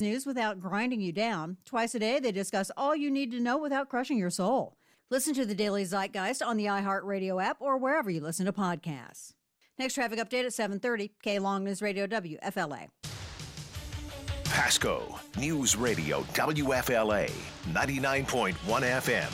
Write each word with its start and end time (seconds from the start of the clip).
News 0.00 0.24
without 0.24 0.58
grinding 0.58 1.02
you 1.02 1.12
down. 1.12 1.58
Twice 1.66 1.94
a 1.94 1.98
day, 1.98 2.18
they 2.18 2.32
discuss 2.32 2.70
all 2.78 2.96
you 2.96 3.10
need 3.10 3.30
to 3.32 3.40
know 3.40 3.58
without 3.58 3.90
crushing 3.90 4.16
your 4.16 4.30
soul. 4.30 4.78
Listen 5.10 5.34
to 5.34 5.44
the 5.44 5.54
Daily 5.54 5.84
Zeitgeist 5.84 6.44
on 6.44 6.56
the 6.56 6.64
iHeartRadio 6.64 7.42
app 7.42 7.58
or 7.60 7.76
wherever 7.76 8.10
you 8.10 8.20
listen 8.20 8.46
to 8.46 8.54
podcasts. 8.54 9.34
Next 9.78 9.92
traffic 9.94 10.18
update 10.18 10.46
at 10.46 10.54
7:30. 10.54 11.10
K 11.22 11.38
Long 11.38 11.64
News 11.64 11.82
Radio 11.82 12.06
WFLA. 12.06 12.88
Pasco 14.44 15.20
News 15.38 15.76
Radio 15.76 16.22
WFLA 16.32 17.30
99.1 17.72 18.54
FM. 18.82 19.30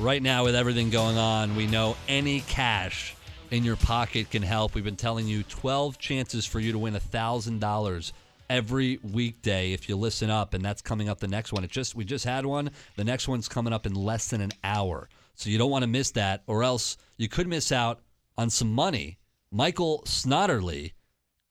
Right 0.00 0.22
now, 0.22 0.44
with 0.44 0.56
everything 0.56 0.90
going 0.90 1.16
on, 1.16 1.54
we 1.54 1.68
know 1.68 1.96
any 2.08 2.40
cash 2.40 3.14
in 3.52 3.62
your 3.64 3.76
pocket 3.76 4.30
can 4.30 4.42
help. 4.42 4.74
We've 4.74 4.84
been 4.84 4.96
telling 4.96 5.28
you 5.28 5.44
12 5.44 5.98
chances 5.98 6.44
for 6.44 6.58
you 6.58 6.72
to 6.72 6.78
win 6.78 6.94
$1,000 6.94 8.12
every 8.50 8.98
weekday 9.02 9.72
if 9.72 9.88
you 9.88 9.96
listen 9.96 10.30
up, 10.30 10.54
and 10.54 10.64
that's 10.64 10.82
coming 10.82 11.08
up 11.08 11.20
the 11.20 11.28
next 11.28 11.52
one. 11.52 11.64
It 11.64 11.70
just 11.70 11.94
we 11.94 12.04
just 12.04 12.24
had 12.24 12.46
one. 12.46 12.70
The 12.96 13.04
next 13.04 13.28
one's 13.28 13.48
coming 13.48 13.72
up 13.72 13.86
in 13.86 13.94
less 13.94 14.28
than 14.28 14.40
an 14.40 14.52
hour. 14.64 15.08
So 15.34 15.50
you 15.50 15.58
don't 15.58 15.70
want 15.70 15.82
to 15.82 15.88
miss 15.88 16.10
that, 16.12 16.42
or 16.46 16.64
else 16.64 16.96
you 17.16 17.28
could 17.28 17.46
miss 17.46 17.70
out 17.70 18.00
on 18.36 18.50
some 18.50 18.72
money. 18.72 19.18
Michael 19.50 20.02
Snodderly, 20.04 20.92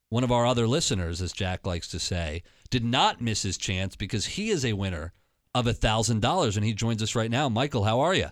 one 0.10 0.24
of 0.24 0.32
our 0.32 0.46
other 0.46 0.68
listeners, 0.68 1.22
as 1.22 1.32
Jack 1.32 1.66
likes 1.66 1.88
to 1.90 2.00
say, 2.00 2.44
did 2.70 2.84
not 2.84 3.22
miss 3.22 3.42
his 3.44 3.58
chance 3.58 3.96
because 3.96 4.26
he 4.26 4.50
is 4.50 4.66
a 4.66 4.74
winner 4.74 5.14
of 5.56 5.68
a 5.68 5.74
$1,000, 5.74 6.56
and 6.56 6.66
he 6.66 6.74
joins 6.74 7.02
us 7.02 7.16
right 7.16 7.32
now. 7.32 7.50
Michael, 7.50 7.84
how 7.84 8.02
are 8.02 8.14
you? 8.14 8.28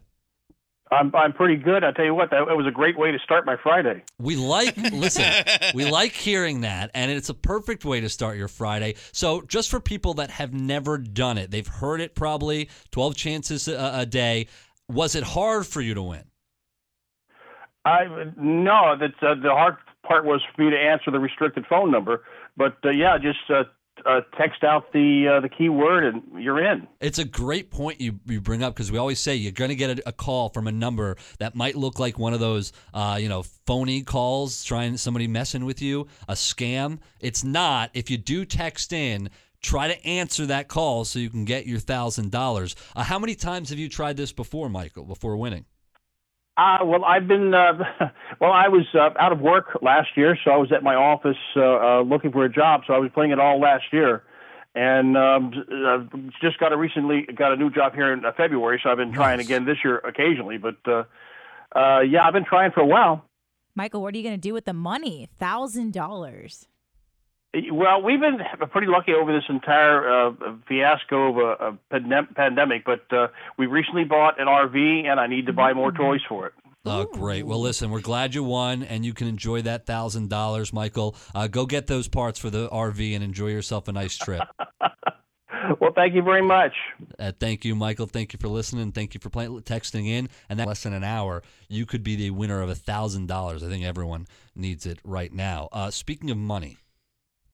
I'm 0.95 1.13
I'm 1.15 1.33
pretty 1.33 1.57
good. 1.57 1.83
I 1.83 1.91
tell 1.91 2.05
you 2.05 2.15
what, 2.15 2.31
that 2.31 2.41
it 2.41 2.55
was 2.55 2.65
a 2.65 2.71
great 2.71 2.97
way 2.97 3.11
to 3.11 3.19
start 3.19 3.45
my 3.45 3.57
Friday. 3.61 4.03
We 4.17 4.35
like 4.35 4.77
listen, 4.77 5.25
we 5.73 5.85
like 5.91 6.13
hearing 6.13 6.61
that, 6.61 6.91
and 6.93 7.11
it's 7.11 7.29
a 7.29 7.33
perfect 7.33 7.83
way 7.83 7.99
to 8.01 8.09
start 8.09 8.37
your 8.37 8.47
Friday. 8.47 8.95
So, 9.11 9.41
just 9.41 9.69
for 9.69 9.79
people 9.79 10.15
that 10.15 10.29
have 10.31 10.53
never 10.53 10.97
done 10.97 11.37
it, 11.37 11.51
they've 11.51 11.67
heard 11.67 12.01
it 12.01 12.15
probably 12.15 12.69
twelve 12.91 13.15
chances 13.15 13.67
a, 13.67 13.91
a 13.99 14.05
day. 14.05 14.47
Was 14.87 15.15
it 15.15 15.23
hard 15.23 15.67
for 15.67 15.81
you 15.81 15.93
to 15.95 16.03
win? 16.03 16.23
I 17.83 18.05
no, 18.37 18.95
that's 18.99 19.13
uh, 19.21 19.35
the 19.35 19.51
hard 19.51 19.75
part 20.07 20.25
was 20.25 20.41
for 20.55 20.63
me 20.63 20.71
to 20.71 20.77
answer 20.77 21.11
the 21.11 21.19
restricted 21.19 21.65
phone 21.67 21.91
number. 21.91 22.23
But 22.55 22.77
uh, 22.85 22.91
yeah, 22.91 23.17
just 23.17 23.39
uh, 23.49 23.63
uh, 24.05 24.21
text 24.37 24.63
out 24.63 24.91
the 24.93 25.27
uh, 25.27 25.39
the 25.39 25.49
keyword 25.49 26.05
and 26.05 26.21
you're 26.41 26.63
in. 26.63 26.87
It's 26.99 27.19
a 27.19 27.25
great 27.25 27.71
point 27.71 27.99
you, 27.99 28.19
you 28.25 28.41
bring 28.41 28.63
up 28.63 28.75
because 28.75 28.91
we 28.91 28.97
always 28.97 29.19
say 29.19 29.35
you're 29.35 29.51
going 29.51 29.69
to 29.69 29.75
get 29.75 29.99
a, 29.99 30.09
a, 30.09 30.11
call 30.11 30.49
from 30.49 30.67
a 30.67 30.71
number 30.71 31.17
that 31.39 31.55
might 31.55 31.75
look 31.75 31.99
like 31.99 32.19
one 32.19 32.33
of 32.33 32.39
those 32.39 32.71
uh, 32.93 33.17
you 33.19 33.29
know 33.29 33.43
phony 33.65 34.03
calls 34.03 34.63
trying 34.63 34.97
somebody 34.97 35.27
messing 35.27 35.65
with 35.65 35.81
you, 35.81 36.07
a 36.27 36.33
scam. 36.33 36.99
It's 37.19 37.43
not. 37.43 37.89
If 37.93 38.09
you 38.09 38.17
do 38.17 38.45
text 38.45 38.93
in, 38.93 39.29
try 39.61 39.87
to 39.87 40.05
answer 40.05 40.45
that 40.45 40.67
call 40.67 41.05
so 41.05 41.19
you 41.19 41.29
can 41.29 41.45
get 41.45 41.65
your 41.65 41.79
thousand 41.79 42.31
dollars. 42.31 42.75
Uh, 42.95 43.03
how 43.03 43.19
many 43.19 43.35
times 43.35 43.69
have 43.69 43.79
you 43.79 43.89
tried 43.89 44.17
this 44.17 44.31
before, 44.31 44.69
Michael? 44.69 45.05
Before 45.05 45.35
winning? 45.35 45.65
Uh, 46.57 46.77
well, 46.85 47.03
I've 47.03 47.27
been, 47.27 47.53
uh, 47.53 47.73
well, 48.39 48.51
I 48.51 48.69
was 48.69 48.85
uh, 48.93 49.09
out 49.19 49.31
of 49.31 49.39
work 49.41 49.77
last 49.81 50.09
year, 50.15 50.37
so 50.43 50.51
I 50.51 50.57
was 50.57 50.71
at 50.71 50.83
my 50.83 50.95
office 50.95 51.37
uh, 51.55 51.61
uh, 51.61 52.01
looking 52.01 52.31
for 52.31 52.45
a 52.45 52.49
job. 52.49 52.81
So 52.87 52.93
I 52.93 52.97
was 52.97 53.11
playing 53.13 53.31
it 53.31 53.39
all 53.39 53.59
last 53.59 53.85
year, 53.91 54.23
and 54.73 55.17
um, 55.17 55.51
uh, 55.69 56.17
just 56.41 56.57
got 56.59 56.71
a 56.71 56.77
recently 56.77 57.27
got 57.35 57.51
a 57.51 57.57
new 57.57 57.69
job 57.69 57.93
here 57.93 58.13
in 58.13 58.23
uh, 58.23 58.31
February. 58.37 58.79
So 58.81 58.89
I've 58.89 58.97
been 58.97 59.11
trying 59.11 59.37
Nice. 59.37 59.47
again 59.47 59.65
this 59.65 59.77
year 59.83 59.97
occasionally, 59.99 60.57
but 60.57 60.77
uh, 60.87 61.03
uh, 61.77 61.99
yeah, 61.99 62.25
I've 62.25 62.33
been 62.33 62.45
trying 62.45 62.71
for 62.71 62.79
a 62.79 62.87
while. 62.87 63.25
Michael, 63.75 64.01
what 64.01 64.13
are 64.13 64.17
you 64.17 64.23
going 64.23 64.35
to 64.35 64.41
do 64.41 64.53
with 64.53 64.63
the 64.63 64.73
money? 64.73 65.27
Thousand 65.37 65.91
dollars. 65.91 66.67
Well, 67.71 68.01
we've 68.01 68.19
been 68.19 68.39
pretty 68.71 68.87
lucky 68.87 69.13
over 69.13 69.33
this 69.33 69.45
entire 69.49 70.27
uh, 70.27 70.33
fiasco 70.67 71.29
of 71.29 71.37
a, 71.37 71.65
a 71.65 71.99
pandem- 71.99 72.35
pandemic, 72.35 72.83
but 72.85 73.05
uh, 73.11 73.27
we 73.57 73.65
recently 73.65 74.03
bought 74.03 74.39
an 74.39 74.47
RV, 74.47 75.05
and 75.05 75.19
I 75.19 75.27
need 75.27 75.45
to 75.45 75.53
buy 75.53 75.73
more 75.73 75.91
toys 75.91 76.21
for 76.27 76.47
it. 76.47 76.53
Oh, 76.87 77.05
great. 77.05 77.47
Well, 77.47 77.59
listen, 77.59 77.89
we're 77.89 78.01
glad 78.01 78.35
you 78.35 78.43
won 78.43 78.83
and 78.83 79.03
you 79.03 79.13
can 79.13 79.27
enjoy 79.27 79.63
that 79.63 79.87
$1,000, 79.87 80.71
Michael. 80.73 81.15
Uh, 81.33 81.47
go 81.47 81.65
get 81.65 81.87
those 81.87 82.07
parts 82.07 82.37
for 82.37 82.51
the 82.51 82.69
RV 82.69 83.15
and 83.15 83.23
enjoy 83.23 83.47
yourself 83.47 83.87
a 83.87 83.91
nice 83.91 84.15
trip. 84.15 84.43
Well, 85.79 85.91
thank 85.95 86.13
you 86.13 86.21
very 86.21 86.43
much. 86.43 86.73
Uh, 87.17 87.31
thank 87.39 87.65
you, 87.65 87.73
Michael. 87.73 88.05
Thank 88.05 88.33
you 88.33 88.39
for 88.39 88.47
listening. 88.47 88.91
Thank 88.91 89.15
you 89.15 89.19
for 89.19 89.31
play- 89.31 89.47
texting 89.47 90.07
in. 90.07 90.29
And 90.47 90.59
that 90.59 90.67
less 90.67 90.83
than 90.83 90.93
an 90.93 91.03
hour, 91.03 91.41
you 91.67 91.87
could 91.87 92.03
be 92.03 92.15
the 92.15 92.29
winner 92.29 92.61
of 92.61 92.69
$1,000. 92.69 93.55
I 93.55 93.69
think 93.69 93.83
everyone 93.83 94.27
needs 94.55 94.85
it 94.85 94.99
right 95.03 95.33
now. 95.33 95.69
Uh, 95.71 95.89
speaking 95.89 96.29
of 96.29 96.37
money, 96.37 96.77